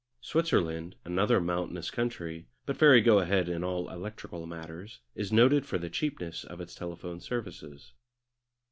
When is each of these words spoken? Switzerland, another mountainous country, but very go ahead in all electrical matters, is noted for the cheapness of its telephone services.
Switzerland, 0.21 0.95
another 1.05 1.39
mountainous 1.39 1.91
country, 1.91 2.47
but 2.65 2.75
very 2.75 3.01
go 3.01 3.19
ahead 3.19 3.47
in 3.47 3.63
all 3.63 3.87
electrical 3.87 4.47
matters, 4.47 4.99
is 5.13 5.31
noted 5.31 5.63
for 5.63 5.77
the 5.77 5.91
cheapness 5.91 6.43
of 6.43 6.59
its 6.59 6.73
telephone 6.73 7.19
services. 7.19 7.93